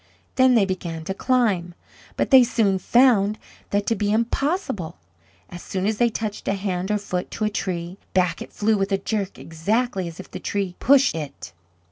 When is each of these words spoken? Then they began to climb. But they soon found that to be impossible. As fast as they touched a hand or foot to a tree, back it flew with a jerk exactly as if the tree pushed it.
Then 0.33 0.55
they 0.55 0.65
began 0.65 1.03
to 1.03 1.13
climb. 1.13 1.75
But 2.17 2.31
they 2.31 2.43
soon 2.43 2.79
found 2.79 3.37
that 3.69 3.85
to 3.85 3.95
be 3.95 4.11
impossible. 4.11 4.97
As 5.51 5.61
fast 5.61 5.75
as 5.85 5.97
they 5.99 6.09
touched 6.09 6.47
a 6.47 6.55
hand 6.55 6.89
or 6.89 6.97
foot 6.97 7.29
to 7.29 7.45
a 7.45 7.51
tree, 7.51 7.99
back 8.15 8.41
it 8.41 8.51
flew 8.51 8.77
with 8.79 8.91
a 8.91 8.97
jerk 8.97 9.37
exactly 9.37 10.07
as 10.07 10.19
if 10.19 10.31
the 10.31 10.39
tree 10.39 10.73
pushed 10.79 11.13
it. 11.13 11.53